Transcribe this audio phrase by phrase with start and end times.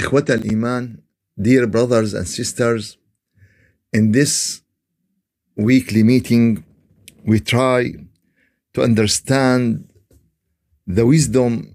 [0.00, 0.96] إخوة الإيمان
[1.40, 2.98] dear brothers and sisters
[3.92, 4.62] in this
[5.56, 6.64] weekly meeting
[7.24, 7.92] we try
[8.74, 9.88] to understand
[10.86, 11.74] the wisdom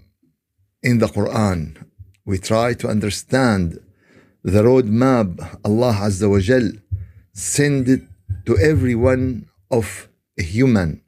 [0.82, 1.76] in the Quran
[2.24, 3.78] we try to understand
[4.44, 5.28] the roadmap
[5.64, 6.70] Allah Azza wa Jal
[7.32, 8.02] sent it
[8.46, 11.00] to every one of a human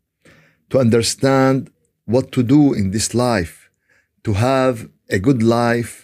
[0.70, 1.70] to understand
[2.04, 3.70] what to do in this life
[4.24, 6.03] to have a good life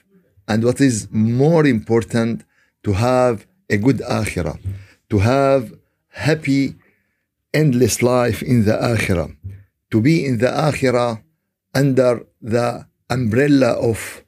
[0.51, 2.43] and what is more important
[2.85, 3.35] to have
[3.75, 4.57] a good akhirah
[5.11, 5.63] to have
[6.27, 6.63] happy
[7.61, 9.29] endless life in the akhirah
[9.91, 11.11] to be in the akhirah
[11.81, 12.13] under
[12.53, 14.23] the umbrella of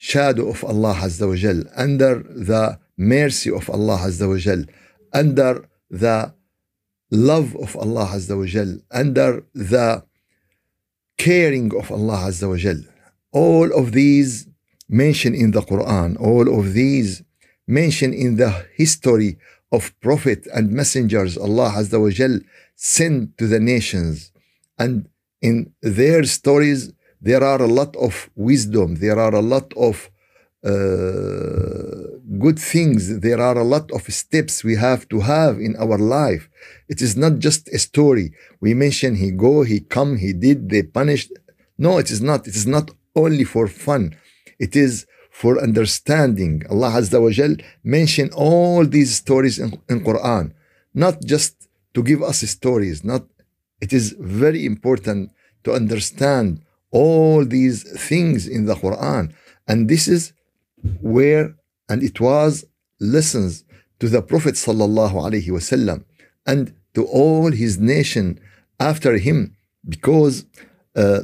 [0.00, 4.64] shadow of Allah Azza wa Jal, under the mercy of Allah Azza wa Jal,
[5.12, 6.32] under the
[7.10, 10.02] love of Allah Azza wa Jal, under the
[11.18, 12.80] caring of Allah Azza wa Jal.
[13.32, 14.46] All of these
[14.90, 17.22] mentioned in the Quran, all of these
[17.66, 19.38] mentioned in the history
[19.72, 22.40] of prophet and messengers Allah Azza wa Jal
[22.74, 24.32] sent to the nations.
[24.78, 25.08] And
[25.40, 30.10] in their stories, there are a lot of wisdom, there are a lot of
[30.64, 30.70] uh,
[32.38, 36.48] good things, there are a lot of steps we have to have in our life.
[36.88, 38.32] It is not just a story.
[38.60, 41.32] We mention he go, he come, he did, they punished.
[41.78, 42.46] No, it is not.
[42.46, 44.16] It is not only for fun.
[44.66, 45.06] It is
[45.40, 46.54] for understanding.
[46.70, 50.52] Allah Azza wa Jal mentioned all these stories in, in Quran,
[50.94, 51.52] not just
[51.94, 53.02] to give us stories.
[53.02, 53.24] Not.
[53.80, 55.32] It is very important
[55.64, 56.46] to understand
[56.92, 57.78] all these
[58.08, 59.24] things in the Quran,
[59.66, 60.22] and this is
[61.00, 61.46] where
[61.88, 62.52] and it was
[63.16, 63.64] lessons
[64.00, 66.04] to the Prophet sallallahu alaihi wasallam
[66.46, 66.62] and
[66.94, 68.38] to all his nation
[68.78, 69.56] after him,
[69.88, 70.44] because.
[70.94, 71.20] Uh,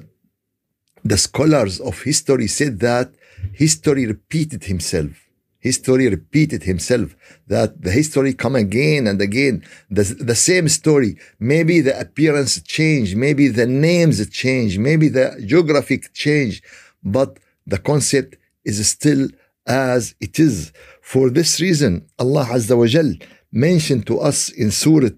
[1.12, 3.08] the scholars of history said that
[3.53, 5.11] history repeated himself
[5.59, 7.15] history repeated himself
[7.47, 13.15] that the history come again and again the, the same story maybe the appearance change
[13.15, 16.61] maybe the names change maybe the geographic change
[17.03, 17.37] but
[17.67, 19.27] the concept is still
[19.67, 20.71] as it is
[21.01, 23.09] for this reason allah azza wa jal
[23.51, 25.09] mentioned to us in surah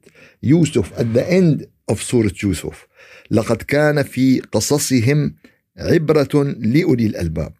[0.41, 2.87] yusuf at the end of surah yusuf
[3.31, 5.35] لقد كان في قصصهم
[5.77, 7.53] عبرة لأولي الألباب.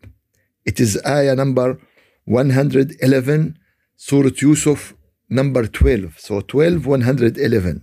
[0.68, 1.78] It is ayah number
[2.26, 3.54] 111
[3.98, 4.94] سورة يوسف
[5.30, 7.82] number 12 so 12 111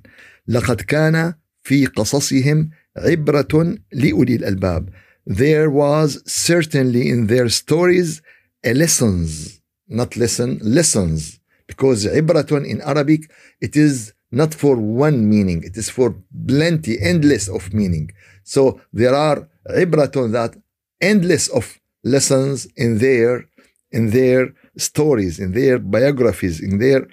[0.49, 4.89] لقد كان في قصصهم عبرة لأولي الألباب
[5.27, 8.23] there was certainly in their stories
[8.65, 15.63] a lessons not lesson lessons because عبرة in Arabic it is not for one meaning
[15.63, 16.15] it is for
[16.49, 18.11] plenty endless of meaning
[18.45, 20.57] so there are عبرة that
[21.01, 21.81] endless of
[22.14, 23.46] lessons in their
[23.92, 27.08] in their stories in their biographies in their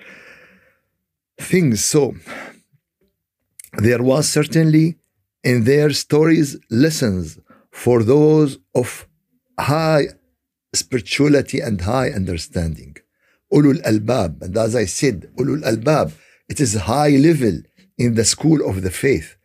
[1.40, 1.84] things.
[1.84, 2.14] So
[3.78, 4.98] there was certainly
[5.42, 7.38] in their stories lessons
[7.70, 9.06] for those of
[9.58, 10.08] high
[10.74, 12.96] spirituality and high understanding.
[13.52, 16.12] Ulul albab and as i said ulul albab
[16.48, 17.56] it is high level
[17.98, 19.36] in the school of the faith.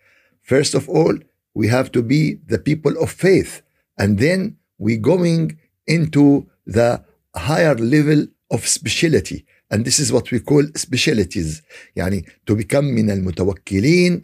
[0.41, 1.15] First of all
[1.53, 3.61] we have to be the people of faith
[3.97, 5.56] and then we going
[5.87, 7.02] into the
[7.34, 11.62] higher level of speciality and this is what we call specialities
[11.96, 14.22] يعني to become من المتوكلين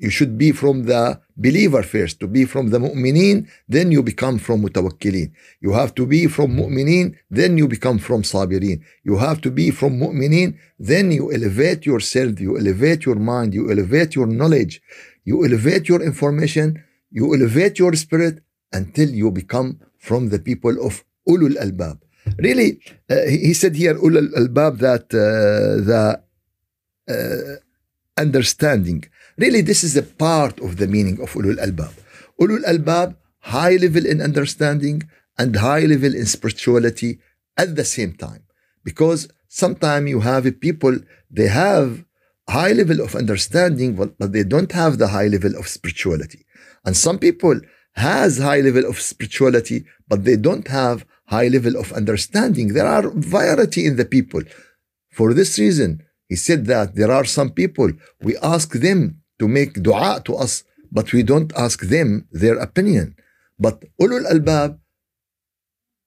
[0.00, 4.38] you should be from the believer first to be from the mu'minin then you become
[4.38, 9.40] from mutawakkilin you have to be from mu'minin then you become from sabirin you have
[9.40, 14.28] to be from mu'minin then you elevate yourself you elevate your mind you elevate your
[14.28, 14.80] knowledge
[15.28, 18.42] you elevate your information, you elevate your spirit
[18.73, 21.97] until you become from the people of ulul albab.
[22.37, 22.79] Really,
[23.09, 26.21] uh, he said here ulul albab that uh, the
[27.13, 29.05] uh, understanding.
[29.37, 31.93] Really, this is a part of the meaning of ulul albab.
[32.41, 35.03] Ulul albab, high level in understanding
[35.37, 37.19] and high level in spirituality
[37.57, 38.43] at the same time.
[38.83, 40.97] Because sometimes you have a people,
[41.29, 42.05] they have
[42.49, 46.45] high level of understanding, but they don't have the high level of spirituality.
[46.85, 47.59] And some people
[47.95, 52.73] has high level of spirituality, but they don't have high level of understanding.
[52.73, 54.41] There are variety in the people.
[55.11, 57.91] For this reason, he said that there are some people,
[58.21, 63.15] we ask them to make dua to us, but we don't ask them their opinion.
[63.59, 64.79] But ulul albab,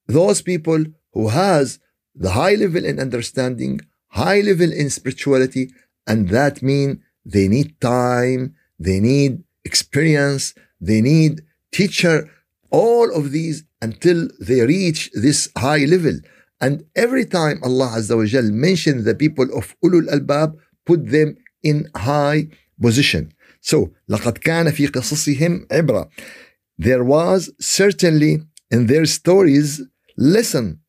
[0.07, 1.79] those people who has
[2.15, 5.71] the high level in understanding, high level in spirituality,
[6.05, 11.41] and that mean they need time, they need experience, they need
[11.72, 12.30] teacher,
[12.70, 16.18] all of these until they reach this high level.
[16.60, 20.56] And every time Allah Azza wa Jal mentioned the people of Ulul Albab,
[20.86, 22.48] put them in high
[22.80, 23.32] position.
[23.60, 26.08] So, لقد كان في قصصهم عبرة.
[26.78, 29.82] There was certainly in their stories
[30.16, 30.80] lesson,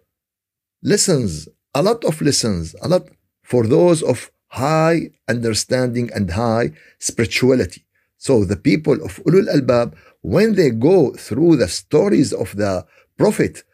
[0.82, 3.10] lessons, a lot of lessons, a lot
[3.44, 7.86] for those of high understanding and high spirituality.
[8.18, 9.96] So the people of Ulul Albab,
[10.35, 12.85] when they go through the stories of the
[13.17, 13.65] Prophet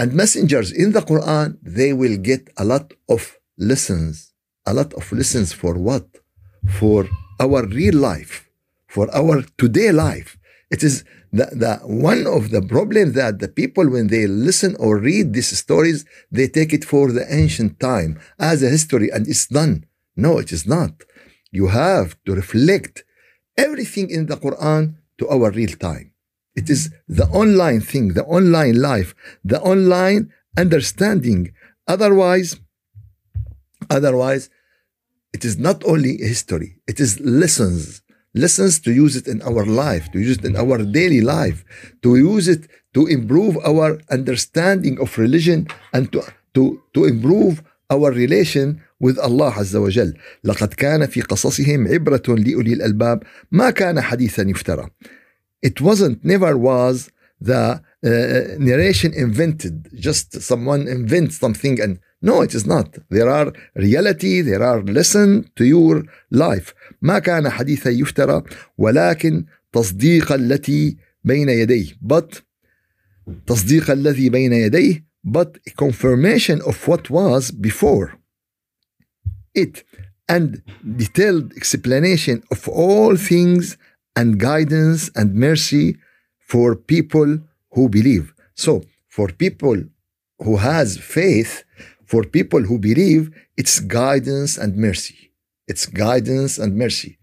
[0.00, 3.22] and messengers in the Quran, they will get a lot of
[3.58, 4.32] lessons.
[4.70, 6.06] A lot of lessons for what?
[6.78, 7.00] For
[7.38, 8.48] our real life,
[8.94, 10.38] for our today life.
[10.70, 11.04] It is
[11.38, 11.72] the, the
[12.10, 16.04] one of the problems that the people when they listen or read these stories,
[16.36, 19.84] they take it for the ancient time as a history and it's done.
[20.16, 20.92] No, it is not.
[21.58, 23.04] You have to reflect
[23.56, 26.12] everything in the Quran to our real time.
[26.54, 27.14] It is mm-hmm.
[27.18, 29.14] the online thing, the online life,
[29.44, 31.52] the online understanding.
[31.86, 32.58] Otherwise,
[33.90, 34.50] otherwise,
[35.32, 38.02] it is not only history, it is lessons.
[38.34, 40.70] Lessons to use it in our life, to use it in mm-hmm.
[40.70, 41.64] our daily life,
[42.02, 46.22] to use it to improve our understanding of religion and to,
[46.54, 50.14] to, to improve our relation with Allah عز وجل
[50.44, 53.22] لقد كان في قصصهم عبرة لأولي الألباب
[53.52, 54.90] ما كان حديثا يفترى
[55.66, 57.10] It wasn't, never was
[57.40, 63.52] the uh, narration invented just someone invents something and no it is not there are
[63.74, 68.42] reality there are lesson to your life ما كان حديثا يفترى
[68.78, 72.42] ولكن تصديق التي بين يديه but
[73.46, 78.25] تصديق الذي بين يديه but confirmation of what was before
[79.56, 79.84] it
[80.28, 80.62] and
[80.96, 83.76] detailed explanation of all things
[84.14, 85.96] and guidance and mercy
[86.38, 87.38] for people
[87.72, 88.32] who believe.
[88.54, 89.82] So for people
[90.38, 91.64] who has faith
[92.06, 95.32] for people who believe it's guidance and mercy.
[95.66, 97.18] It's guidance and mercy.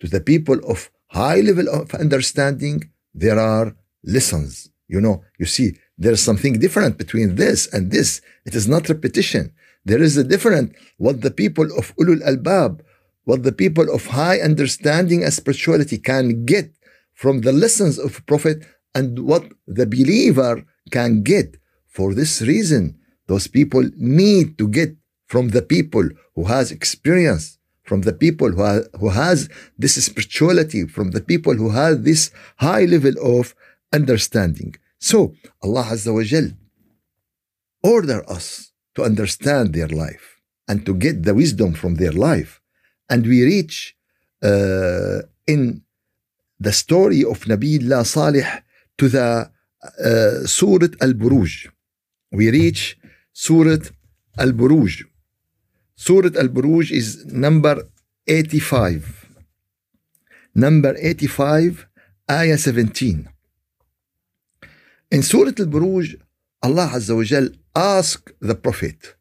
[0.00, 3.74] To the people of high level of understanding there are
[4.04, 4.70] lessons.
[4.86, 8.20] You know you see there's something different between this and this.
[8.46, 9.52] It is not repetition
[9.84, 12.82] there is a different what the people of ulul albab
[13.24, 16.72] what the people of high understanding and spirituality can get
[17.14, 21.56] from the lessons of prophet and what the believer can get
[21.86, 27.58] for this reason those people need to get from the people who has experience
[27.88, 32.84] from the people who, who has this spirituality from the people who have this high
[32.84, 33.54] level of
[33.92, 34.74] understanding.
[34.98, 36.48] So allah azza wa jal
[37.82, 38.67] order us
[38.98, 40.26] to understand their life
[40.68, 42.52] and to get the wisdom from their life
[43.10, 43.96] and we reach
[44.42, 45.82] uh, in
[46.60, 48.46] the story of Nabiullah Salih
[48.98, 49.50] to the
[50.04, 51.68] uh, Surah Al-Buruj.
[52.32, 52.98] We reach
[53.32, 53.84] Surah
[54.36, 55.04] Al-Buruj.
[55.94, 57.82] Surah Al-Buruj is number
[58.26, 59.26] 85.
[60.54, 61.86] Number 85,
[62.30, 63.28] Ayah 17.
[65.12, 66.16] In Surah Al-Buruj,
[66.62, 69.15] Allah Azza wa Jal ask the Prophet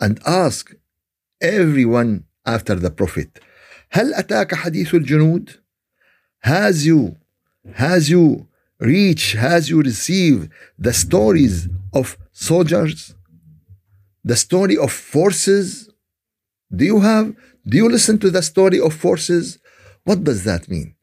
[0.00, 0.74] and ask
[1.40, 3.40] everyone after the Prophet,
[3.92, 5.58] هل أتاك حديث الجنود?
[6.40, 7.16] Has you,
[7.74, 8.46] has you
[8.80, 13.14] reach, has you received the stories of soldiers?
[14.24, 15.90] The story of forces?
[16.74, 17.34] Do you have,
[17.66, 19.58] do you listen to the story of forces?
[20.04, 20.94] What does that mean?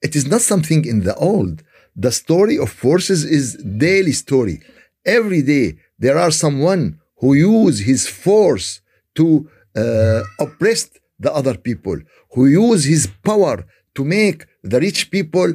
[0.00, 1.62] It is not something in the old.
[1.96, 4.62] The story of forces is daily story.
[5.04, 6.83] Every day there are someone
[7.19, 8.67] who use his force
[9.17, 9.25] to
[9.83, 10.81] uh, oppress
[11.25, 11.97] the other people,
[12.33, 13.55] who use his power
[13.95, 14.39] to make
[14.71, 15.49] the rich people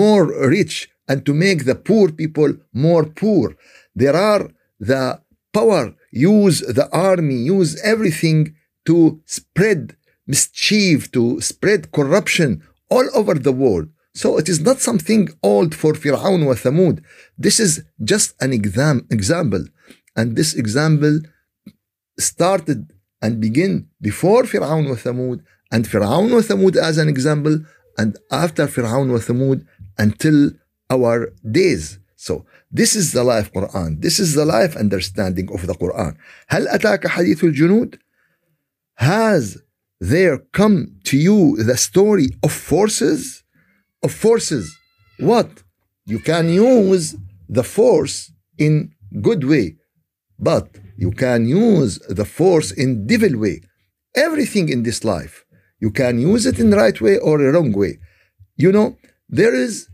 [0.00, 0.24] more
[0.58, 0.74] rich
[1.08, 3.46] and to make the poor people more poor.
[3.94, 4.44] There are
[4.80, 5.20] the
[5.52, 8.40] power, use the army, use everything
[8.88, 12.50] to spread mischief, to spread corruption
[12.94, 13.88] all over the world.
[14.14, 17.02] So it is not something old for Fir'aun wa Thamud.
[17.38, 17.72] This is
[18.12, 19.64] just an exam, example.
[20.15, 21.19] And this example
[22.19, 27.59] started and begin before Fir'aun wa Thamud and Fir'aun wa Thamud as an example
[27.97, 29.65] and after Fir'aun wa Thamud
[29.97, 30.51] until
[30.89, 31.99] our days.
[32.15, 34.01] So this is the life Quran.
[34.01, 36.15] This is the life understanding of the Quran.
[36.49, 37.97] هل أتاك حديث الجنود?
[38.95, 39.57] Has
[39.99, 43.43] there come to you the story of forces?
[44.03, 44.75] Of forces.
[45.19, 45.63] What?
[46.05, 47.15] You can use
[47.49, 49.75] the force in good way,
[50.42, 50.64] but
[50.96, 53.56] you can use the force in devil way.
[54.26, 55.44] Everything in this life,
[55.80, 57.92] you can use it in right way or a wrong way.
[58.56, 58.96] You know,
[59.28, 59.88] there is,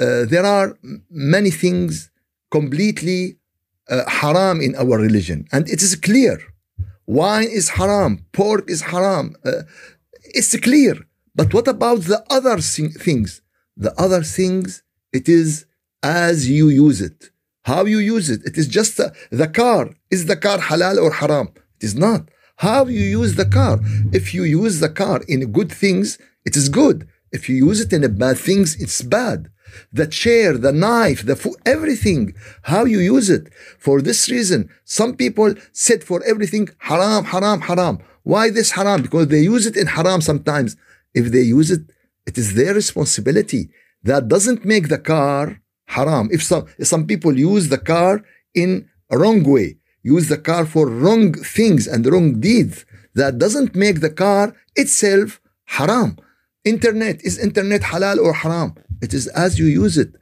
[0.00, 0.68] uh, there are
[1.10, 2.10] many things
[2.50, 3.38] completely
[3.88, 6.38] uh, haram in our religion, and it is clear.
[7.06, 9.34] Wine is haram, pork is haram.
[9.44, 9.62] Uh,
[10.38, 10.94] it's clear.
[11.34, 13.40] But what about the other things?
[13.76, 15.64] The other things, it is
[16.02, 17.30] as you use it.
[17.68, 18.40] How you use it.
[18.46, 19.90] It is just uh, the car.
[20.10, 21.48] Is the car halal or haram?
[21.76, 22.22] It is not.
[22.56, 23.78] How you use the car.
[24.10, 27.06] If you use the car in good things, it is good.
[27.30, 29.50] If you use it in bad things, it's bad.
[29.92, 32.32] The chair, the knife, the food, everything,
[32.62, 33.44] how you use it.
[33.78, 37.98] For this reason, some people said for everything haram, haram, haram.
[38.22, 39.02] Why this haram?
[39.02, 40.70] Because they use it in haram sometimes.
[41.12, 41.82] If they use it,
[42.26, 43.68] it is their responsibility.
[44.02, 46.28] That doesn't make the car haram.
[46.30, 48.22] If some, if some people use the car
[48.54, 53.74] in a wrong way, use the car for wrong things and wrong deeds, that doesn't
[53.74, 55.40] make the car itself
[55.76, 56.16] haram.
[56.64, 58.74] Internet, is internet halal or haram?
[59.00, 60.14] It is as you use it.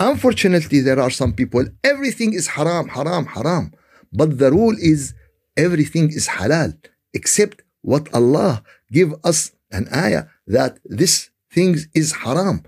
[0.00, 3.72] Unfortunately, there are some people, everything is haram, haram, haram.
[4.12, 5.14] But the rule is
[5.56, 6.70] everything is halal,
[7.14, 12.64] except what Allah give us an ayah that this thing is haram.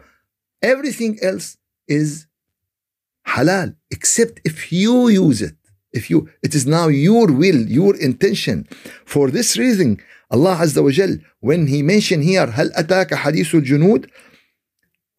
[0.62, 1.56] Everything else
[1.88, 2.26] is
[3.27, 5.55] halal, except if you use it.
[5.91, 8.67] If you, it is now your will, your intention.
[9.05, 9.97] For this reason,
[10.29, 14.07] Allah Azza wa Jal, when He mentioned here, هل أتاك حديث الجنود?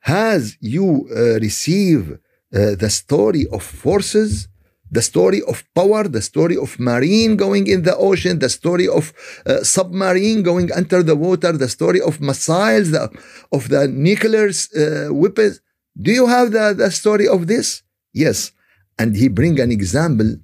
[0.01, 4.49] Has you uh, received uh, the story of forces?
[4.91, 9.13] the story of power, the story of marine going in the ocean, the story of
[9.47, 13.09] uh, submarine going under the water, the story of missiles, the,
[13.53, 15.61] of the nuclear uh, weapons.
[16.01, 17.83] Do you have the, the story of this?
[18.16, 18.52] Yes.
[18.98, 20.38] And he bring an example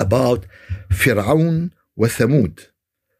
[0.00, 0.40] about
[0.90, 2.54] Fir'aun wa Thamud.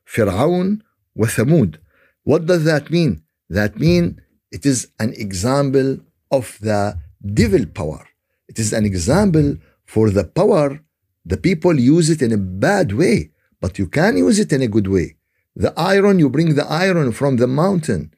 [0.05, 0.83] Fir'aun
[1.15, 1.79] wa Thamud.
[2.25, 3.23] What does that mean?
[3.49, 5.99] That mean it is an example
[6.31, 6.99] of the
[7.41, 8.05] devil power.
[8.49, 10.81] It is an example for the power,
[11.25, 14.73] the people use it in a bad way, but you can use it in a
[14.77, 15.17] good way.
[15.55, 18.13] The iron, you bring the iron from the mountain,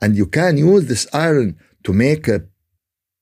[0.00, 2.44] and you can use this iron to make a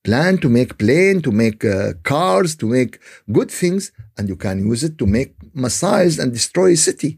[0.07, 2.93] plan, to make plane, to make uh, cars, to make
[3.37, 5.31] good things, and you can use it to make
[5.63, 7.11] missiles and destroy a city.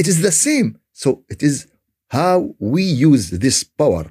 [0.00, 0.68] It is the same.
[0.92, 1.66] So it is
[2.08, 4.04] how we use this power.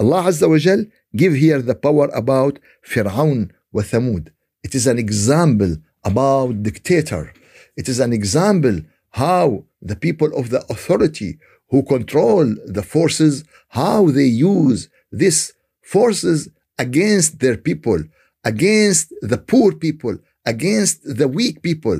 [0.00, 0.84] Allah Azza wa Jal
[1.16, 2.54] give here the power about
[2.90, 4.24] Fir'aun wa Thamud.
[4.62, 5.72] It is an example
[6.04, 7.32] about dictator.
[7.80, 8.76] It is an example
[9.10, 11.38] how the people of the authority
[11.70, 13.44] who control the forces,
[13.80, 15.40] how they use these
[15.82, 17.99] forces against their people,
[18.43, 21.99] against the poor people, against the weak people.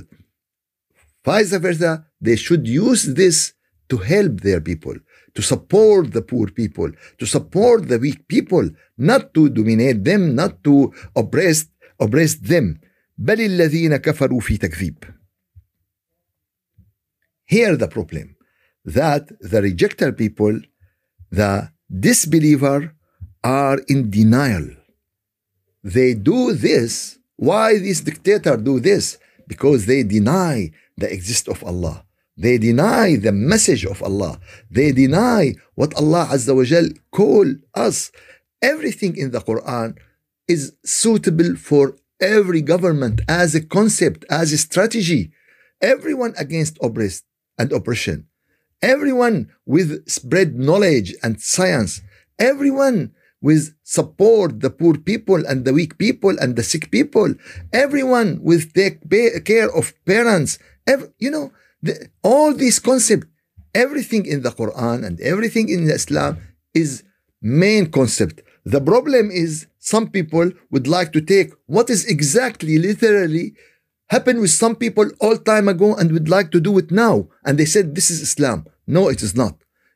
[1.26, 3.54] Vice versa, they should use this
[3.90, 4.96] to help their people,
[5.36, 10.64] to support the poor people, to support the weak people, not to dominate them, not
[10.64, 11.68] to oppress
[12.00, 12.80] oppressed them
[13.18, 15.04] بل الذين كفروا في تكذيب
[17.46, 18.36] Here the problem
[18.86, 20.60] that the rejecter people,
[21.30, 22.96] the disbeliever,
[23.45, 24.67] are in denial.
[25.83, 27.19] They do this.
[27.37, 29.19] Why these dictator do this?
[29.47, 32.05] Because they deny the existence of Allah.
[32.37, 34.39] They deny the message of Allah.
[34.71, 38.13] They deny what Allah Azza wa Jal call us.
[38.63, 39.97] Everything in the Quran
[40.47, 45.31] is suitable for every government as a concept, as a strategy.
[45.81, 47.25] Everyone against oppressed
[47.59, 48.27] and oppression.
[48.83, 52.03] Everyone with spread knowledge and science.
[52.39, 57.35] Everyone with support the poor people and the weak people and the sick people.
[57.73, 59.09] Everyone will take
[59.45, 60.59] care of parents.
[60.87, 61.53] Every, you know,
[61.83, 63.27] the, all these concepts,
[63.75, 66.39] everything in the Quran and everything in Islam
[66.75, 67.05] is
[67.41, 68.43] main concept.
[68.65, 73.55] The problem is some people would like to take what is exactly literally
[74.09, 77.59] happened with some people all time ago and would like to do it now and
[77.59, 79.55] they said this is islam no it is not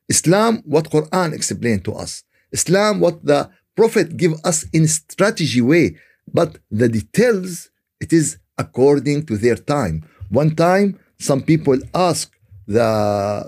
[0.09, 3.41] islam what quran explained to us islam what the
[3.77, 5.97] prophet give us in strategy way
[6.39, 9.97] but the details it is according to their time
[10.31, 12.27] one time some people ask
[12.67, 12.89] the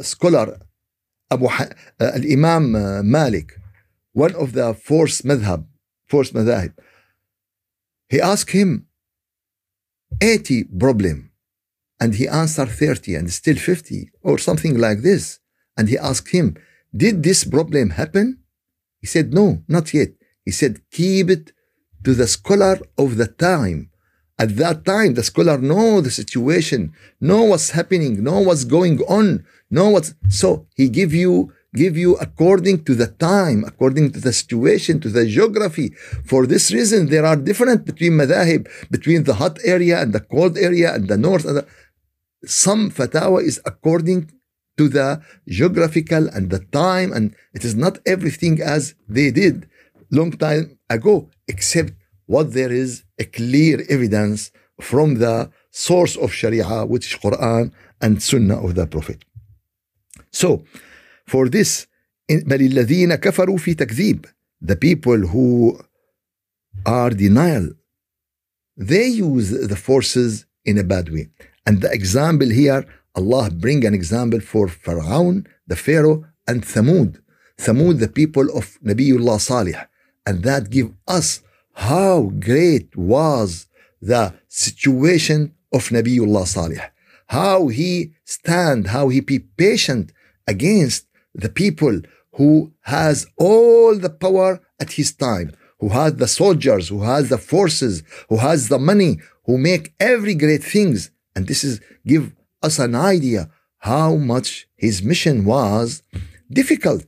[0.02, 0.58] scholar
[1.30, 1.66] abu uh,
[2.18, 3.48] al-imam uh, malik
[4.12, 5.60] one of the fourth madhab
[6.10, 6.72] fourth madhab
[8.08, 8.86] He asked him
[10.20, 11.32] 80 problem
[12.00, 15.40] and he answered 30 and still 50 or something like this.
[15.76, 16.56] And he asked him,
[16.96, 18.38] Did this problem happen?
[19.04, 20.12] He said, No, not yet.
[20.46, 21.52] He said, Keep it
[22.04, 23.90] to the scholar of the time.
[24.38, 29.44] At that time, the scholar know the situation, know what's happening, know what's going on,
[29.70, 34.32] know what's so he give you give you according to the time, according to the
[34.32, 35.88] situation, to the geography.
[36.24, 40.56] For this reason, there are different between madahib, between the hot area and the cold
[40.56, 41.44] area and the north.
[41.44, 41.66] And the,
[42.46, 44.30] some fatwa is according
[44.77, 49.67] to the geographical and the time, and it is not everything as they did
[50.11, 51.93] long time ago, except
[52.25, 58.23] what there is a clear evidence from the source of Sharia, which is Quran and
[58.23, 59.25] Sunnah of the Prophet.
[60.31, 60.63] So,
[61.25, 61.87] for this,
[62.29, 64.25] بل الذين كفروا في تكذيب
[64.61, 65.79] the people who
[66.85, 67.69] are denial
[68.77, 71.27] they use the forces in a bad way
[71.65, 72.85] and the example here
[73.16, 77.20] Allah bring an example for Pharaoh the Pharaoh and Thamud.
[77.58, 79.76] Thamud the people of Nabiullah Salih.
[80.26, 81.40] And that give us
[81.74, 83.66] how great was
[84.00, 86.80] the situation of Nabiullah Salih.
[87.28, 90.12] How he stand how he be patient
[90.46, 92.00] against the people
[92.32, 97.38] who has all the power at his time, who has the soldiers, who has the
[97.38, 101.10] forces, who has the money, who make every great things.
[101.34, 102.32] And this is give
[102.66, 103.42] us an idea
[103.78, 106.02] how much his mission was
[106.50, 107.04] difficult.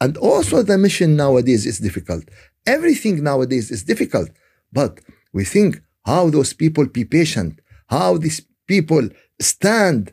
[0.00, 2.24] And also the mission nowadays is difficult.
[2.66, 4.30] Everything nowadays is difficult.
[4.72, 5.00] But
[5.32, 9.08] we think how those people be patient, how these people
[9.40, 10.12] stand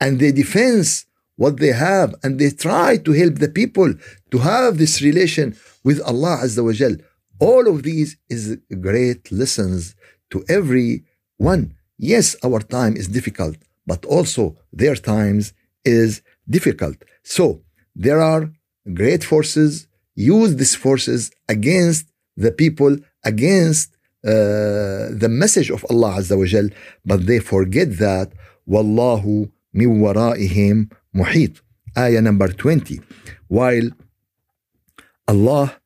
[0.00, 3.90] and they defense what they have and they try to help the people
[4.30, 6.96] to have this relation with Allah Azza wa Jal.
[7.40, 9.94] All of these is great lessons
[10.30, 11.04] to every
[11.36, 11.74] one.
[11.98, 15.52] Yes, our time is difficult, but also their times
[15.84, 16.96] is difficult.
[17.22, 17.62] So
[17.94, 18.50] there are
[18.92, 19.86] great forces.
[20.14, 23.90] Use these forces against the people, against
[24.24, 26.68] uh, the message of Allah Azza wa Jal,
[27.04, 28.32] but they forget that
[28.68, 31.60] Wallahu min waraihim muhit.
[31.96, 33.00] Ayah number 20.
[33.48, 33.90] While
[35.28, 35.76] Allah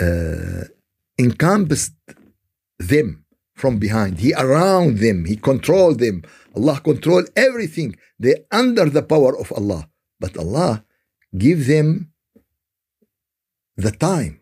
[0.00, 0.64] uh,
[1.18, 1.94] encompassed
[2.78, 3.24] them
[3.56, 4.20] from behind.
[4.20, 5.24] He around them.
[5.24, 6.22] He controlled them.
[6.54, 7.96] Allah control everything.
[8.20, 9.88] They under the power of Allah.
[10.20, 10.84] But Allah
[11.36, 12.12] give them
[13.76, 14.40] the time.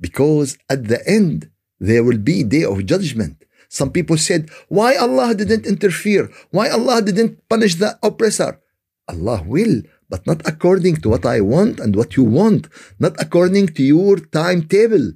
[0.00, 3.44] Because at the end there will be day of judgment.
[3.68, 6.32] Some people said why Allah didn't interfere?
[6.50, 8.60] Why Allah didn't punish the oppressor?
[9.08, 13.68] Allah will, but not according to what I want and what you want, not according
[13.76, 15.12] to your timetable.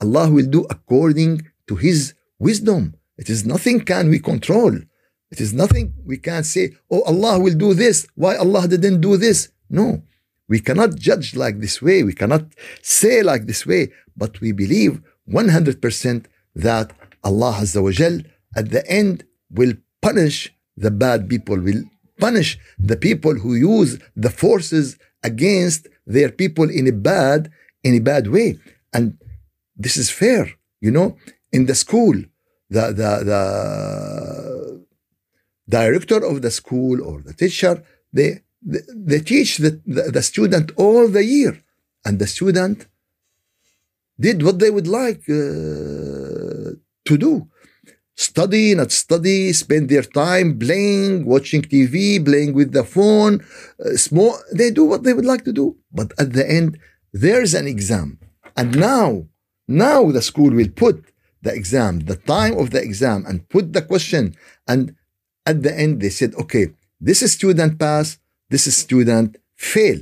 [0.00, 2.94] Allah will do according to His wisdom.
[3.18, 4.74] It is nothing can we control.
[5.30, 8.06] It is nothing we can say, oh, Allah will do this.
[8.14, 9.48] Why Allah didn't do this?
[9.68, 10.02] No.
[10.48, 12.02] We cannot judge like this way.
[12.04, 12.44] We cannot
[12.82, 13.92] say like this way.
[14.16, 16.92] But we believe 100% that
[17.24, 18.20] Allah Azza wa Jal
[18.54, 21.82] at the end will punish the bad people, will
[22.20, 27.50] punish the people who use the forces against their people in a bad
[27.82, 28.58] in a bad way
[28.92, 29.18] and
[29.76, 30.44] this is fair
[30.80, 31.16] you know
[31.56, 32.16] in the school
[32.76, 33.42] the the the
[35.76, 37.74] director of the school or the teacher
[38.18, 38.30] they
[38.72, 41.54] they, they teach the, the, the student all the year
[42.06, 42.78] and the student
[44.26, 46.70] did what they would like uh,
[47.08, 47.32] to do
[48.16, 53.44] study, not study, spend their time playing, watching TV, playing with the phone,
[53.84, 54.36] uh, small.
[54.52, 55.76] They do what they would like to do.
[55.92, 56.78] But at the end,
[57.12, 58.18] there's an exam.
[58.56, 59.26] And now,
[59.68, 61.04] now the school will put
[61.41, 64.35] the exam, the time of the exam, and put the question.
[64.67, 64.95] And
[65.45, 69.99] at the end, they said, okay, this is student pass, this is student fail.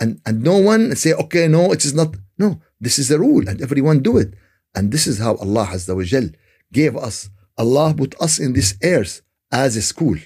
[0.00, 2.16] And, and no one say, okay, no, it is not.
[2.38, 4.34] No, this is a rule, and everyone do it.
[4.74, 6.30] And this is how Allah Azza wa Jal
[6.72, 10.18] gave us Allah put us in this earth as a school.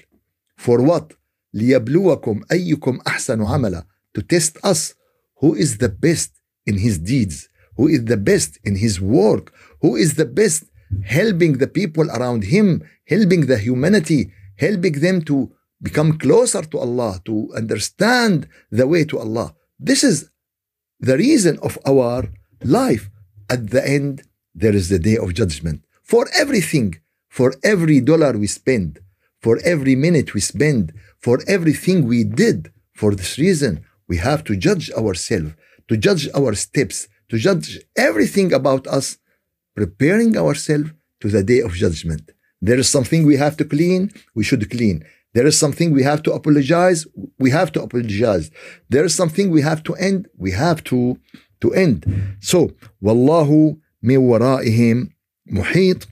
[0.55, 1.13] For what?
[1.53, 4.93] ليبلوكم أيكم أحسن عملا to test us
[5.39, 6.31] who is the best
[6.65, 10.64] in his deeds, who is the best in his work, who is the best
[11.04, 17.20] helping the people around him, helping the humanity, helping them to become closer to Allah,
[17.24, 19.54] to understand the way to Allah.
[19.78, 20.30] This is
[21.00, 22.18] the reason of our
[22.62, 23.10] life.
[23.50, 24.22] At the end,
[24.54, 26.88] there is the day of judgment for everything
[27.38, 29.00] for every dollar we spend,
[29.40, 32.70] for every minute we spend, for everything we did.
[32.92, 35.52] For this reason, we have to judge ourselves,
[35.88, 39.16] to judge our steps, to judge everything about us
[39.74, 42.30] preparing ourselves to the day of judgment.
[42.60, 45.04] There is something we have to clean, we should clean.
[45.34, 47.06] There is something we have to apologize,
[47.38, 48.50] we have to apologize.
[48.88, 51.18] There is something we have to end, we have to
[51.62, 52.04] to end.
[52.40, 55.12] So, wallahu min waraihim
[55.50, 56.06] muhit.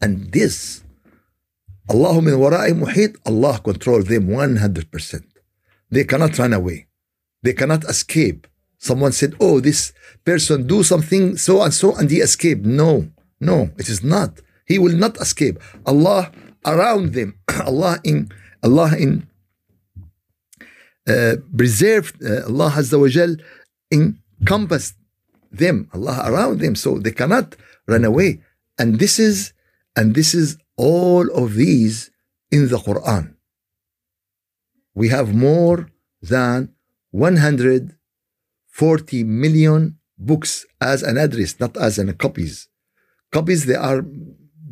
[0.00, 0.82] And this,
[1.88, 5.24] Allah min waraihim muhit, Allah controls them 100%.
[5.90, 6.86] They cannot run away.
[7.42, 8.46] They cannot escape.
[8.82, 9.92] Someone said, oh, this
[10.24, 12.64] person do something so and so and he escaped.
[12.64, 14.40] No, no, it is not.
[14.66, 15.56] He will not escape.
[15.86, 16.32] Allah
[16.66, 18.28] around them, Allah in
[18.60, 19.28] Allah in
[21.08, 23.36] uh, preserved, uh, Allah Azza wa Jal
[23.92, 24.96] encompassed
[25.52, 27.54] them, Allah around them, so they cannot
[27.86, 28.40] run away.
[28.80, 29.52] And this is
[29.94, 32.10] and this is all of these
[32.50, 33.36] in the Quran.
[34.92, 35.88] We have more
[36.20, 36.74] than
[38.78, 42.68] 140 million books as an address, not as an copies.
[43.30, 44.02] Copies, there are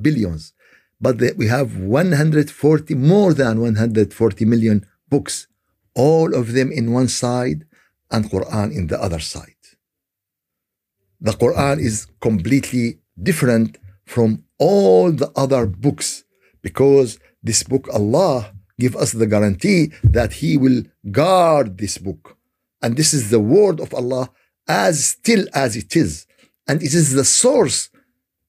[0.00, 0.52] billions,
[1.00, 5.46] but we have 140, more than 140 million books,
[5.94, 7.66] all of them in one side
[8.10, 9.54] and Quran in the other side.
[11.20, 16.24] The Quran is completely different from all the other books
[16.62, 22.39] because this book, Allah give us the guarantee that He will guard this book.
[22.82, 24.30] And this is the word of Allah
[24.67, 26.28] as still as it is.
[26.67, 27.89] And it is the source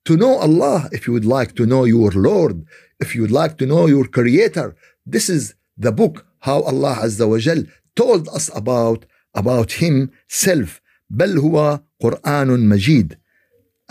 [0.07, 2.65] to know Allah if you would like to know your Lord,
[3.01, 4.77] if you would like to know your Creator.
[5.05, 7.63] This is the book how Allah Azza wa Jal
[7.95, 10.81] told us about about Himself.
[11.11, 13.17] بل هو قرآن مجيد.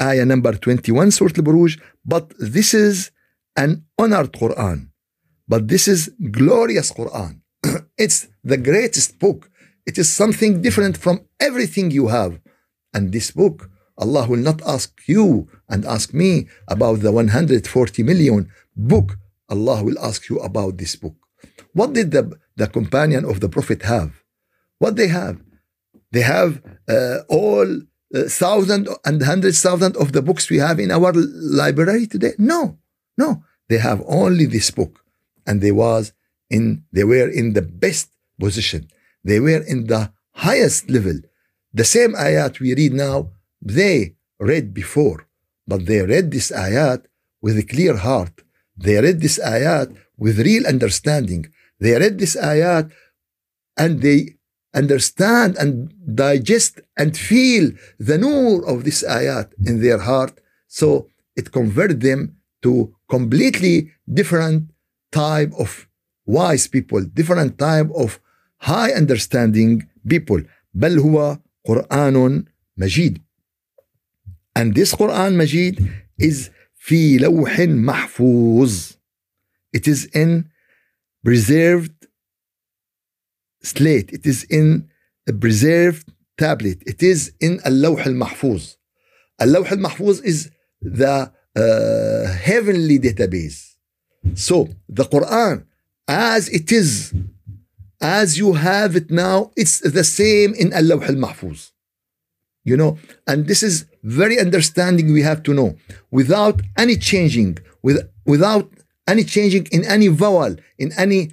[0.01, 1.79] Ayah number 21, Surah Al-Buruj.
[2.05, 3.11] But this is
[3.55, 4.89] an honored Quran.
[5.47, 7.39] But this is glorious Quran.
[7.97, 9.49] it's the greatest book.
[9.86, 12.40] it is something different from everything you have.
[12.92, 18.50] And this book, Allah will not ask you and ask me about the 140 million
[18.76, 19.18] book.
[19.48, 21.16] Allah will ask you about this book.
[21.72, 24.12] What did the, the companion of the Prophet have?
[24.78, 25.40] What they have?
[26.12, 27.66] They have uh, all
[28.14, 32.32] uh, thousand and hundreds thousand of the books we have in our library today.
[32.38, 32.78] No,
[33.16, 33.44] no.
[33.68, 35.04] They have only this book,
[35.46, 36.12] and they was
[36.48, 36.82] in.
[36.92, 38.88] They were in the best position.
[39.24, 41.20] They were in the highest level.
[41.72, 43.30] The same ayat we read now,
[43.60, 45.26] they read before,
[45.66, 47.04] but they read this ayat
[47.40, 48.42] with a clear heart.
[48.76, 51.46] They read this ayat with real understanding.
[51.78, 52.90] They read this ayat
[53.76, 54.36] and they
[54.74, 60.40] understand and digest and feel the nur of this ayat in their heart.
[60.68, 64.70] So it converted them to completely different
[65.10, 65.88] type of
[66.26, 68.20] wise people, different type of
[68.59, 70.41] high understanding people.
[70.73, 72.45] بل هو قرآن
[72.77, 73.21] مجيد.
[74.55, 75.81] And this Quran Majid
[76.17, 78.91] is في لوح محفوظ.
[79.77, 80.45] It is in
[81.23, 82.07] preserved
[83.63, 84.11] slate.
[84.11, 84.87] It is in
[85.27, 86.07] a preserved
[86.37, 86.83] tablet.
[86.85, 88.75] It is in اللوح المحفوظ.
[89.41, 90.49] اللوح المحفوظ is
[90.81, 93.75] the uh, heavenly database.
[94.33, 95.65] So the Quran,
[96.07, 97.13] as it is,
[98.00, 101.72] as you have it now, it's the same in Al-Lawh al-Mahfuz.
[102.64, 105.76] You know, and this is very understanding we have to know.
[106.10, 108.70] Without any changing, with, without
[109.06, 111.30] any changing in any vowel, in any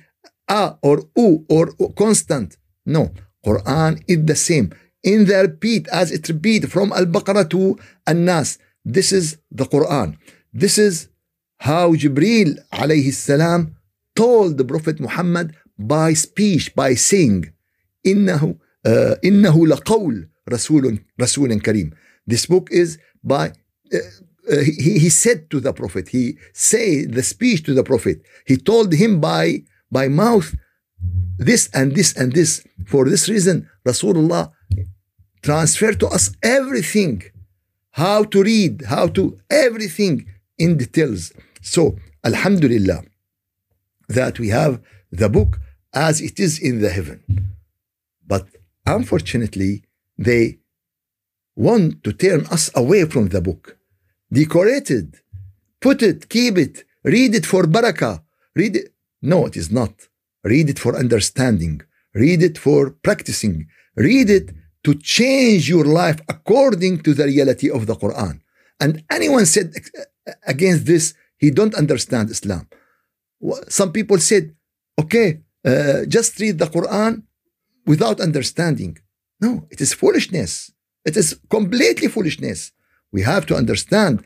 [0.49, 2.57] a or u or constant.
[2.85, 3.11] No,
[3.45, 4.73] Quran is the same.
[5.03, 7.77] In the repeat, as it repeat from Al-Baqarah to
[8.07, 10.17] An-Nas, this is the Quran.
[10.53, 11.09] This is
[11.59, 13.75] how Jibril alayhi salam
[14.15, 17.52] told the Prophet Muhammad by speech, by saying,
[18.06, 21.92] إنه uh, إنه لقول رسول رسول كريم.
[22.26, 23.52] This book is by
[23.92, 23.98] uh,
[24.50, 28.22] uh, he, he said to the Prophet, he say the speech to the Prophet.
[28.46, 30.54] He told him by by mouth
[31.38, 32.64] this and this and this.
[32.86, 34.52] For this reason, Rasulullah
[35.42, 37.22] transferred to us everything,
[37.90, 40.26] how to read, how to everything
[40.58, 41.32] in details.
[41.60, 43.02] So, Alhamdulillah,
[44.08, 45.58] that we have the book
[45.93, 47.23] as it is in the heaven.
[48.25, 48.47] But
[48.85, 49.83] unfortunately,
[50.17, 50.59] they
[51.55, 53.77] want to turn us away from the book.
[54.31, 55.21] Decorate it,
[55.79, 58.21] put it, keep it, read it for barakah,
[58.55, 58.93] read it.
[59.21, 59.93] No, it is not.
[60.43, 61.81] Read it for understanding.
[62.13, 63.67] Read it for practicing.
[63.95, 64.51] Read it
[64.83, 68.41] to change your life according to the reality of the Quran.
[68.79, 69.73] And anyone said
[70.45, 72.67] against this, he don't understand Islam.
[73.67, 74.55] Some people said,
[74.99, 77.13] okay, uh, just read the Quran
[77.85, 78.93] without understanding.
[79.45, 80.71] No, it is foolishness.
[81.05, 82.71] It is completely foolishness.
[83.11, 84.23] We have to understand.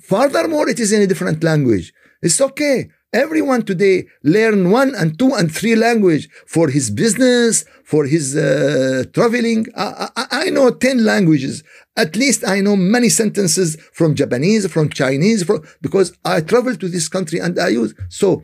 [0.00, 1.92] Furthermore, it is in a different language.
[2.22, 2.90] It's okay.
[3.12, 9.04] Everyone today learn one and two and three language for his business, for his uh,
[9.12, 9.66] traveling.
[9.76, 11.62] I, I, I know 10 languages.
[11.96, 16.88] At least I know many sentences from Japanese, from Chinese, from, because I travel to
[16.88, 17.94] this country and I use.
[18.08, 18.42] So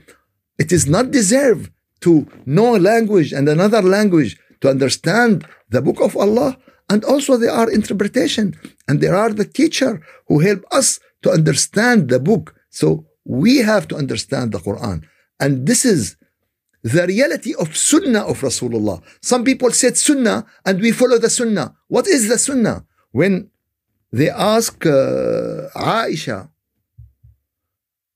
[0.57, 6.15] it is not deserved to know language and another language to understand the book of
[6.15, 6.58] Allah.
[6.89, 8.56] And also there are interpretation
[8.88, 12.54] and there are the teacher who help us to understand the book.
[12.70, 15.04] So we have to understand the Quran.
[15.39, 16.15] And this is
[16.84, 19.02] the reality of Sunnah of Rasulullah.
[19.22, 21.76] Some people said Sunnah and we follow the Sunnah.
[21.88, 22.86] What is the Sunnah?
[23.12, 23.50] When
[24.12, 26.50] they ask uh, Aisha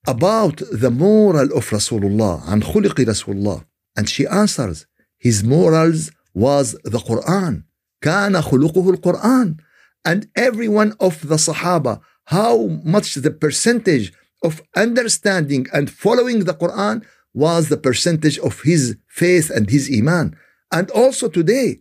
[0.08, 4.86] about the moral of Rasulullah and خلق Rasulullah, and she answers,
[5.18, 7.64] his morals was the Quran.
[8.02, 9.58] كان خلقه القرآن.
[10.06, 16.54] And every one of the Sahaba, how much the percentage of understanding and following the
[16.54, 20.36] Quran was the percentage of his faith and his iman.
[20.72, 21.80] And also today,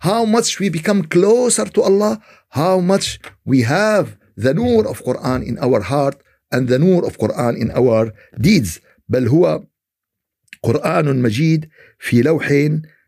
[0.00, 5.46] how much we become closer to Allah, how much we have the nur of Quran
[5.46, 8.80] in our heart and the nur of Quran in our deeds.
[9.08, 9.64] بل هو
[10.63, 11.69] قرآن مجيد
[11.99, 12.47] في لوح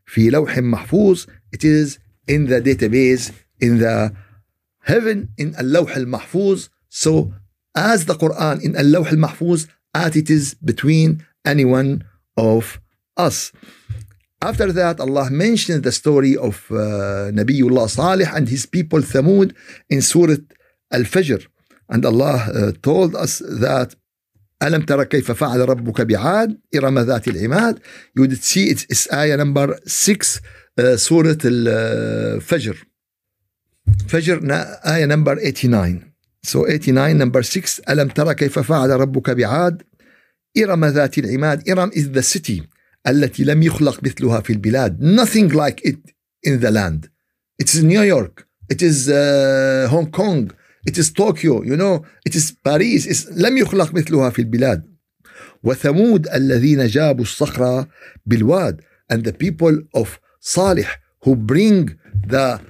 [0.05, 1.25] في لوح محفوظ.
[1.51, 4.13] It is in the database, in the
[4.83, 6.69] heaven, in اللوح المحفوظ.
[6.89, 7.33] So
[7.75, 12.03] as the Quran in اللوح المحفوظ, as it is between any one
[12.37, 12.79] of
[13.17, 13.51] us.
[14.41, 16.75] After that, Allah mentioned the story of uh,
[17.39, 19.53] Nabiullah Salih and his people Thamud
[19.89, 20.37] in Surah
[20.91, 21.45] Al-Fajr.
[21.89, 23.95] And Allah uh, told us that
[24.63, 27.79] ألم ترى كيف فعل ربك بعاد؟ إرم ذات العماد.
[28.19, 30.39] You would see it's, it's ayah number 6
[30.79, 32.87] uh, سورة الفجر.
[34.07, 34.41] فجر
[34.85, 36.11] آية number 89
[36.43, 39.83] So 89 number 6 ألم ترى كيف فعل ربك بعاد؟
[40.57, 41.69] إرم ذات العماد.
[41.69, 42.61] إرم is the city
[43.07, 44.99] التي لم يخلق مثلها في البلاد.
[44.99, 45.97] Nothing like it
[46.43, 47.09] in the land.
[47.61, 48.47] It is New York.
[48.73, 50.51] It is uh, Hong Kong.
[50.88, 54.96] it is Tokyo you know it is Paris it's لم يخلق مثلها في البلاد
[55.62, 57.88] وثمود الذين جابوا الصخرة
[58.26, 58.80] بالواد
[59.12, 60.86] and the people of Salih
[61.24, 62.60] who bring the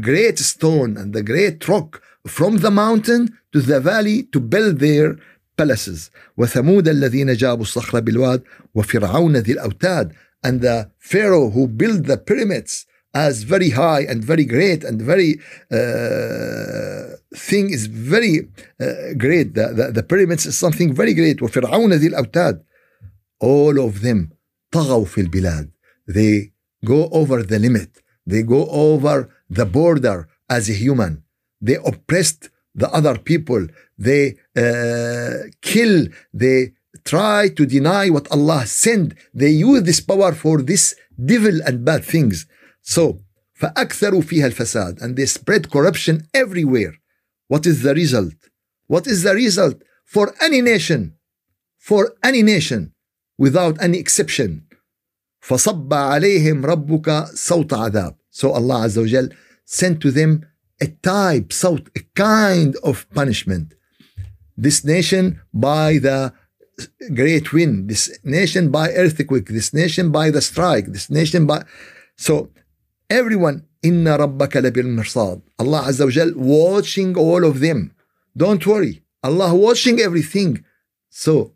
[0.00, 5.16] great stone and the great rock from the mountain to the valley to build their
[5.56, 8.42] palaces وثمود الذين جابوا الصخر بالواد
[8.74, 10.12] وفرعون ذي الأوتاد
[10.46, 15.40] and the pharaoh who built the pyramids as very high and very great and very
[15.70, 18.48] uh, thing is very
[18.80, 22.62] uh, great the, the, the pyramids is something very great وفرعون ذي الأوتاد
[23.40, 24.28] all of them
[24.72, 25.70] طغوا في البلاد
[26.10, 26.50] they
[26.84, 31.22] go over the limit they go over the border as a human
[31.60, 33.62] they oppressed the other people
[33.98, 36.72] they uh, kill they
[37.04, 40.84] try to deny what Allah sent they use this power for this
[41.32, 42.46] devil and bad things
[42.88, 43.20] so
[43.54, 46.94] فأكثروا فيها الفساد and they spread corruption everywhere
[47.48, 48.34] what is the result
[48.86, 51.14] what is the result for any nation
[51.78, 52.92] for any nation
[53.38, 54.62] without any exception
[55.40, 59.32] فصب عليهم ربك صوت عذاب so Allah عز وجل
[59.64, 60.46] sent to them
[60.82, 63.74] a type صوت a kind of punishment
[64.56, 66.32] this nation by the
[67.14, 71.62] great wind this nation by earthquake this nation by the strike this nation by
[72.16, 72.48] so
[73.09, 77.91] everyone inna rabbaka labil mirsad Allah azza wa jal watching all of them.
[78.37, 79.01] Don't worry.
[79.23, 80.63] Allah watching everything.
[81.09, 81.53] So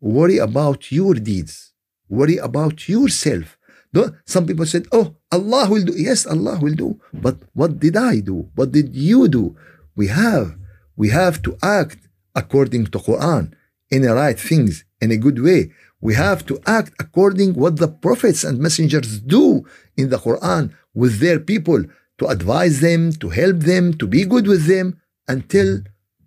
[0.00, 1.72] worry about your deeds.
[2.08, 3.58] Worry about yourself.
[3.92, 5.92] Don't, some people said oh Allah will do.
[5.96, 7.00] Yes Allah will do.
[7.12, 8.48] But what did I do?
[8.54, 9.56] What did you do?
[9.94, 10.56] We have
[10.96, 11.98] we have to act
[12.34, 13.52] according to Quran
[13.90, 15.70] in the right things in a good way
[16.02, 19.64] we have to act according what the prophets and messengers do
[19.96, 21.80] in the Quran with their people
[22.18, 25.80] to advise them, to help them, to be good with them until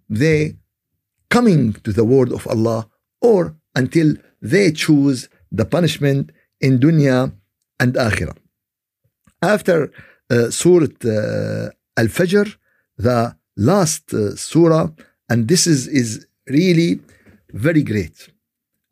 [0.10, 0.56] they
[1.30, 2.88] coming to the word of Allah
[3.22, 7.34] or until they choose the punishment in dunya
[7.80, 8.38] and akhirah.
[9.42, 9.92] After
[10.30, 12.56] uh, Surah uh, Al-Fajr,
[12.98, 14.88] the last uh, surah,
[15.30, 17.02] and this is, is really
[17.52, 18.30] very great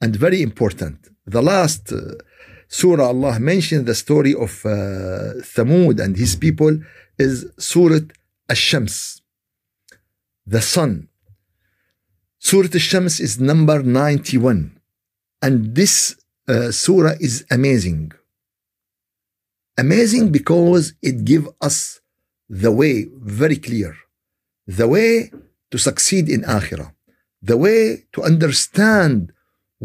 [0.03, 0.97] and very important.
[1.35, 1.99] The last uh,
[2.79, 4.69] surah Allah mentioned the story of uh,
[5.53, 6.73] Thamud and his people
[7.27, 7.35] is
[7.69, 8.05] Surah
[8.53, 8.95] Ash-Shams,
[10.53, 10.91] the sun.
[12.49, 14.79] Surah Ash-Shams is number 91
[15.41, 15.95] and this
[16.47, 18.11] uh, surah is amazing.
[19.85, 21.77] Amazing because it gives us
[22.63, 22.95] the way
[23.39, 23.93] very clear.
[24.67, 25.31] the way
[25.71, 26.93] to succeed in akhirah,
[27.41, 29.33] the way to understand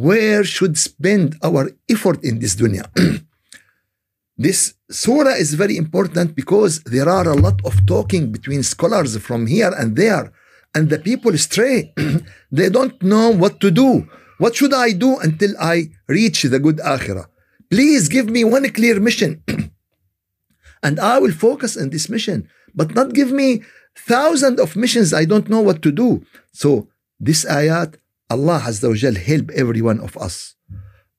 [0.06, 1.62] where should spend our
[1.94, 2.84] effort in this dunya.
[4.44, 9.46] this surah is very important because there are a lot of talking between scholars from
[9.46, 10.32] here and there
[10.74, 11.92] and the people stray
[12.58, 14.06] they don't know what to do
[14.38, 17.26] what should i do until i reach the good akhirah
[17.68, 19.42] please give me one clear mission
[20.86, 23.62] and i will focus on this mission but not give me
[24.06, 26.22] thousands of missions I don't know what to do.
[26.52, 27.98] So this ayat,
[28.29, 30.55] Allah Azza wa Jal help every one of us.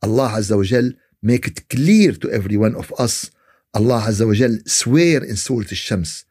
[0.03, 3.31] Allah Azza wa Jal make it clear to every one of us.
[3.73, 6.25] Allah Azza wa Jal swear in Surah Al-Shams.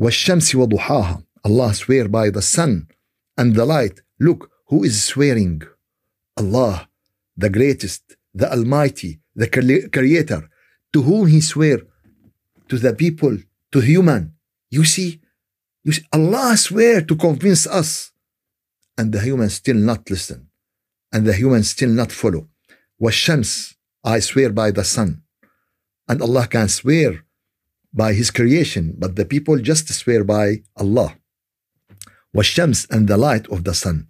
[0.00, 2.88] وَالشَّمْسِ وَضُحَاهَا Allah swear by the sun
[3.36, 4.00] and the light.
[4.18, 5.62] Look, who is swearing?
[6.36, 6.88] Allah,
[7.36, 9.48] the greatest, the almighty, the
[9.92, 10.48] creator.
[10.92, 11.78] To whom he swear?
[12.68, 13.38] To the people,
[13.72, 14.34] to human.
[14.70, 15.20] You see,
[15.84, 18.12] you see, Allah swear to convince us,
[19.00, 20.48] and the humans still not listen,
[21.12, 22.48] and the humans still not follow.
[23.00, 23.74] Washams,
[24.04, 25.22] I swear by the sun,
[26.08, 27.24] and Allah can swear
[27.92, 31.16] by His creation, but the people just swear by Allah.
[32.36, 34.06] والشمس and the light of the sun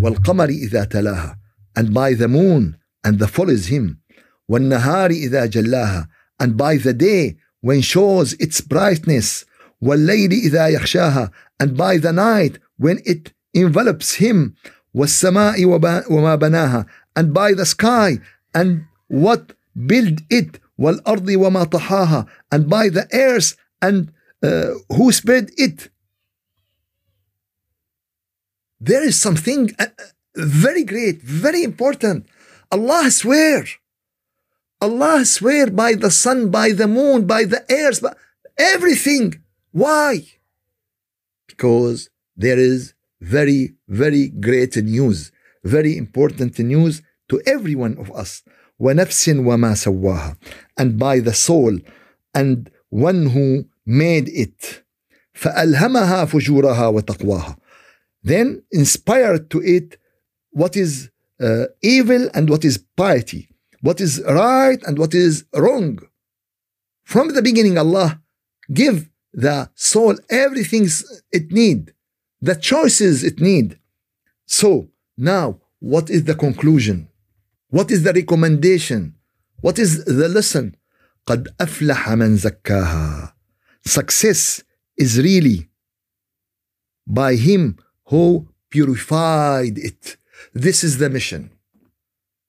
[0.00, 1.36] والقمر إذا تلاها
[1.76, 3.98] and by the moon and the follows him
[4.48, 9.44] والنهار إذا جلاها and by the day when shows its brightness
[9.82, 14.54] والليل إذا يخشاها and by the night when it envelops him
[14.94, 15.64] والسماء
[16.10, 18.18] وما بناها and by the sky
[18.54, 19.52] and what
[19.86, 24.12] build it والأرض وما طحاها and by the earth and
[24.42, 25.90] uh, who spread it
[28.80, 29.86] there is something uh,
[30.36, 32.26] very great very important
[32.72, 33.64] Allah swear
[34.80, 38.14] Allah swear by the sun by the moon by the earth by
[38.58, 40.24] everything why?
[41.46, 42.93] Because there is
[43.25, 45.31] very, very great news,
[45.63, 48.43] very important news to every one of us.
[48.79, 50.37] ونفس وما سواها.
[50.77, 51.79] And by the soul
[52.33, 54.83] and one who made it.
[55.33, 57.57] فألهمها فجورها وتقواها.
[58.23, 59.97] Then inspired to it
[60.51, 61.09] what is
[61.41, 63.49] uh, evil and what is piety
[63.85, 65.99] what is right and what is wrong.
[67.03, 68.19] From the beginning Allah
[68.73, 68.97] give
[69.31, 70.87] the soul everything
[71.31, 71.93] it need
[72.40, 73.78] the choices it need.
[74.46, 77.08] So now, what is the conclusion?
[77.68, 79.14] What is the recommendation?
[79.60, 80.76] What is the lesson?
[81.26, 83.32] قد أفلح من زكاها.
[83.86, 84.62] Success
[84.96, 85.68] is really
[87.06, 90.16] by him who purified it.
[90.54, 91.50] This is the mission.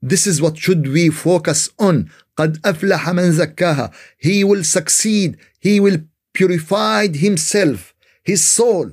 [0.02, 2.10] This is what should we focus on.
[2.38, 3.92] قد أفلح من زكاها.
[4.18, 5.38] He will succeed.
[5.60, 6.00] He will
[6.34, 8.90] purified himself, his soul,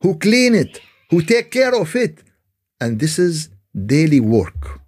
[0.00, 0.80] who clean it,
[1.10, 2.22] who take care of it.
[2.80, 3.48] And this is
[3.94, 4.80] daily work.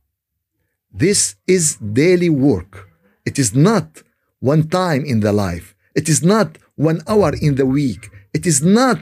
[0.93, 2.89] This is daily work.
[3.25, 4.03] It is not
[4.41, 5.75] one time in the life.
[5.95, 8.11] It is not one hour in the week.
[8.33, 8.99] It is not,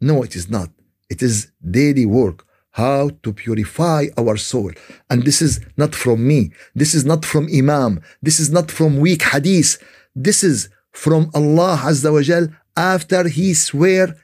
[0.00, 0.70] no, it is not.
[1.08, 2.44] It is daily work.
[2.72, 4.70] How to purify our soul.
[5.08, 6.52] And this is not from me.
[6.74, 8.02] This is not from Imam.
[8.20, 9.82] This is not from weak hadith.
[10.14, 14.14] This is from Allah Azza wa Jal after he swear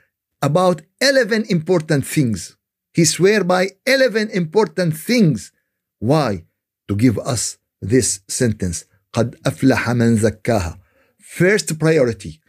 [0.41, 2.58] about 11 important things.
[2.93, 5.51] He swear by 11 important things.
[5.99, 6.43] Why?
[6.88, 8.86] To give us this sentence.
[9.13, 10.80] قد أفلح من زكاها.
[11.20, 12.39] First priority.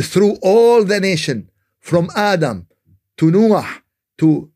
[0.00, 1.50] Through all the nation,
[1.86, 2.66] from Adam
[3.16, 3.82] to Noah
[4.18, 4.50] to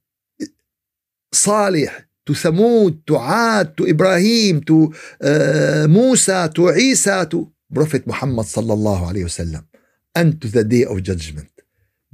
[1.32, 1.88] Salih
[2.26, 4.92] to Thamud to Ad to Ibrahim to
[5.22, 9.64] uh, Musa to Isa to Prophet Muhammad sallallahu alayhi wasallam
[10.14, 11.50] and to the day of judgment.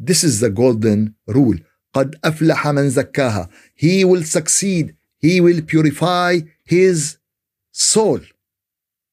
[0.00, 1.58] This is the golden rule.
[1.94, 3.48] قد أفلح من زكاها.
[3.74, 4.94] He will succeed.
[5.18, 7.16] He will purify his
[7.72, 8.20] soul.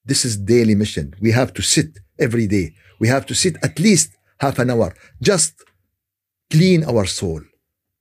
[0.05, 1.15] This is daily mission.
[1.21, 2.73] We have to sit every day.
[2.99, 4.93] We have to sit at least half an hour.
[5.21, 5.53] Just
[6.51, 7.41] clean our soul.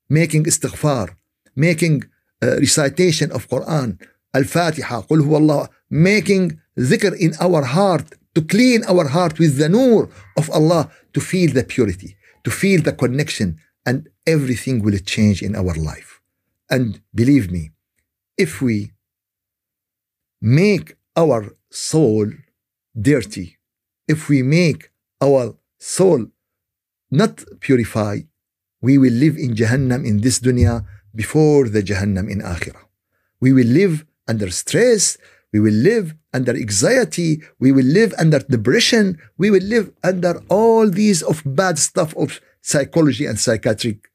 [0.08, 1.16] Making istighfar.
[1.54, 2.04] Making
[2.42, 4.00] uh, recitation of Quran.
[4.34, 5.02] Al-Fatiha.
[5.08, 5.68] قل هو الله.
[5.90, 11.20] Making dhikr in our heart to clean our heart with the nur of Allah, to
[11.20, 12.16] feel the purity,
[12.47, 16.21] to feel the connection, and everything will change in our life.
[16.69, 17.63] And believe me,
[18.37, 18.93] if we
[20.41, 22.25] make our soul
[23.09, 23.57] dirty,
[24.07, 24.81] if we make
[25.19, 26.21] our soul
[27.11, 28.15] not purify,
[28.79, 32.85] we will live in Jahannam in this dunya before the Jahannam in Akhirah.
[33.41, 35.17] We will live under stress,
[35.51, 37.42] we will live under anxiety.
[37.58, 39.18] We will live under depression.
[39.38, 44.08] We will live under all these of bad stuff of psychology and psychiatric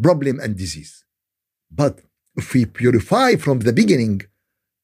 [0.00, 1.04] problem and disease.
[1.70, 2.00] But
[2.36, 4.22] if we purify from the beginning,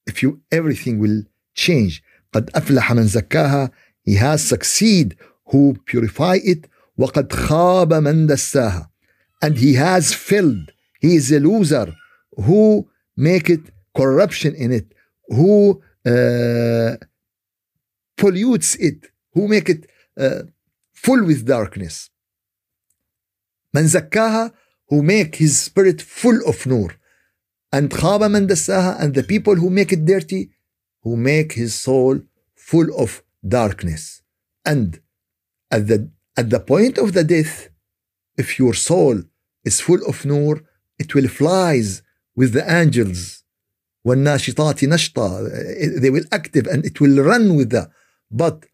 [0.05, 1.23] if you everything will
[1.55, 2.03] change.
[2.33, 3.71] قد أفلح من زكاها
[4.03, 5.15] He has succeed
[5.51, 6.67] who purify it
[6.97, 8.89] وقد خاب من دساها
[9.41, 11.93] and he has filled he is a loser
[12.37, 13.61] who make it
[13.95, 14.93] corruption in it
[15.27, 16.95] who uh,
[18.17, 18.99] pollutes it
[19.33, 19.81] who make it
[20.17, 20.43] uh,
[20.93, 22.09] full with darkness
[23.73, 24.51] من زكاها
[24.89, 26.91] who make his spirit full of nur
[27.73, 30.51] and خاب من دساها and the people who make it dirty
[31.03, 32.19] who make his soul
[32.55, 34.21] full of darkness
[34.65, 34.99] and
[35.71, 37.69] at the at the point of the death
[38.37, 39.17] if your soul
[39.69, 40.55] is full of nur
[41.01, 41.89] it will flies
[42.35, 43.43] with the angels
[44.05, 45.49] والناشطات نشطا
[45.99, 47.87] they will active and it will run with the
[48.31, 48.65] but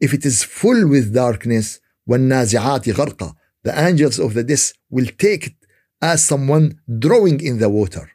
[0.00, 3.34] if it is full with darkness والنازعات غرقا
[3.66, 5.58] the angels of the death will take it
[6.02, 8.10] as someone drawing in the water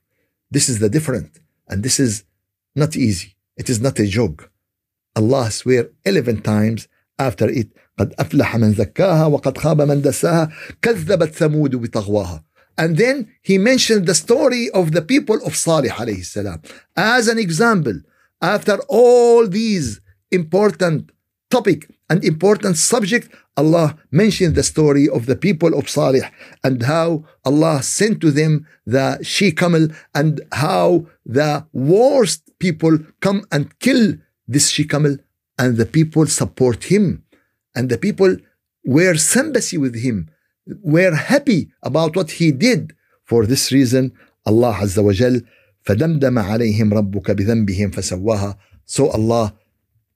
[0.52, 1.40] this is the different
[1.70, 2.24] and this is
[2.76, 4.50] not easy it is not a joke
[5.16, 6.88] Allah swear 11 times
[7.20, 10.50] after it قد أفلح من زكاها وقد خاب من دساها
[10.82, 12.44] كذبت ثمود بطغواها
[12.79, 16.63] and then he mentioned the story of the people of Salih alayhi salam.
[16.97, 18.01] As an example
[18.41, 20.01] after all these
[20.31, 21.11] important
[21.51, 26.23] topic and important subject Allah mentioned the story of the people of Salih
[26.63, 33.45] and how Allah sent to them the she camel and how the worst people come
[33.51, 34.15] and kill
[34.47, 35.17] this she camel
[35.59, 37.25] and the people support him.
[37.75, 38.37] And the people
[38.85, 40.31] were sympathy with him
[40.84, 42.94] were happy about what he did
[43.26, 44.12] for this reason
[44.46, 45.46] Allah عز وجل
[45.82, 49.54] فدمدم عليهم ربك بذنبهم فسواها so Allah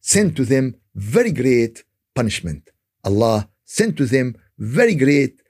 [0.02, 1.84] sent to them very great
[2.16, 2.70] punishment
[3.04, 5.42] Allah sent to them very great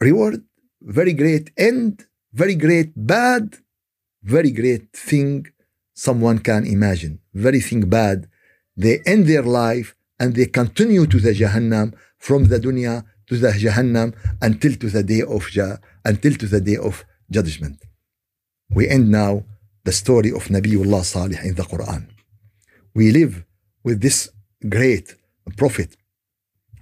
[0.00, 0.42] reward
[0.80, 3.56] very great end very great bad
[4.22, 5.46] very great thing
[5.94, 8.28] someone can imagine very thing bad
[8.76, 13.51] they end their life and they continue to the Jahannam from the dunya to the
[13.63, 17.77] Jahannam until to the day of ja- until to the day of judgment.
[18.69, 19.43] We end now
[19.83, 22.07] the story of Nabiullah Salih in the Quran.
[22.93, 23.43] We live
[23.83, 24.29] with this
[24.67, 25.15] great
[25.57, 25.95] prophet.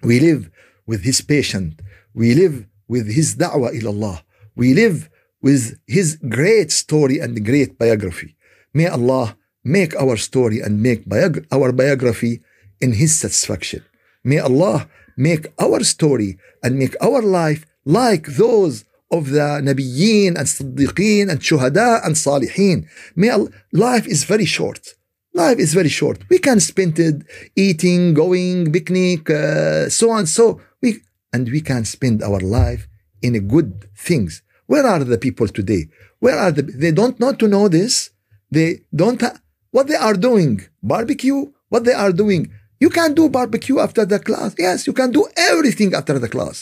[0.01, 0.49] We live
[0.85, 1.81] with his patient.
[2.13, 4.17] We live with his da'wah ila Allah.
[4.55, 5.09] We live
[5.41, 8.35] with his great story and great biography.
[8.73, 11.03] May Allah make our story and make
[11.51, 12.41] our biography
[12.81, 13.83] in His satisfaction.
[14.23, 20.47] May Allah make our story and make our life like those of the Nabiyeen and
[20.47, 22.88] Siddiqeen and Shuhada and Salihin.
[23.32, 24.95] Allah, life is very short.
[25.34, 26.18] Life is very short.
[26.30, 27.24] We can spend it
[27.55, 30.26] eating, going, picnic, uh, so on.
[30.28, 30.99] So we
[31.32, 32.88] and we can spend our life
[33.22, 34.41] in good things.
[34.68, 35.88] Where are the people today?
[36.20, 36.61] Where are the?
[36.61, 38.11] They don't know to know this.
[38.51, 39.20] They don't.
[39.22, 39.39] Ha-
[39.72, 40.61] what they are doing?
[40.84, 41.51] Barbecue.
[41.70, 42.51] What they are doing?
[42.84, 44.51] You can do barbecue after the class.
[44.67, 46.57] Yes, you can do everything after the class.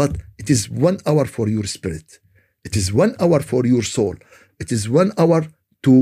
[0.00, 2.08] But it is one hour for your spirit.
[2.64, 4.14] It is one hour for your soul.
[4.62, 5.40] It is one hour
[5.86, 5.94] to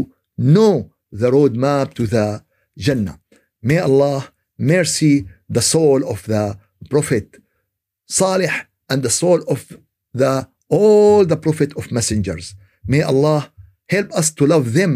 [0.54, 0.74] know
[1.20, 2.26] the roadmap to the
[2.84, 3.18] Jannah.
[3.68, 4.18] May Allah
[4.74, 5.14] mercy
[5.56, 6.44] the soul of the
[6.92, 7.26] Prophet
[8.20, 8.54] Salih
[8.90, 9.60] and the soul of
[10.20, 10.32] the
[10.78, 12.54] all the Prophet of messengers.
[12.92, 13.40] May Allah
[13.94, 14.92] help us to love them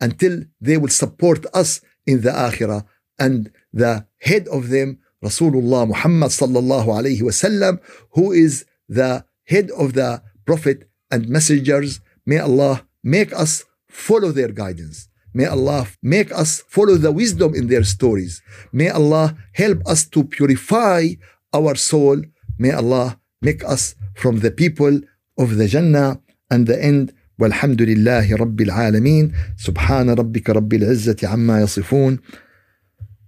[0.00, 0.34] until
[0.66, 1.70] they will support us
[2.06, 2.82] in the Akhirah
[3.19, 7.79] and the head of them, Rasulullah Muhammad sallallahu alayhi wasallam,
[8.11, 12.01] who is the head of the Prophet and messengers.
[12.25, 15.07] May Allah make us follow their guidance.
[15.33, 18.41] May Allah make us follow the wisdom in their stories.
[18.71, 21.09] May Allah help us to purify
[21.53, 22.21] our soul.
[22.57, 25.01] May Allah make us from the people
[25.37, 27.13] of the Jannah and the end.
[27.39, 32.19] والحمد لله رب العالمين سبحان ربك رب العزة عما يصفون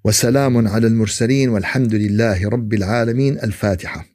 [0.04, 3.38] وسلام على المرسلين والحمد لله رب العالمين.
[3.38, 4.09] الفاتحة.